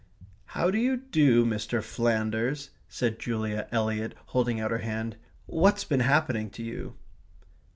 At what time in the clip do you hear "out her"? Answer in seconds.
4.59-4.79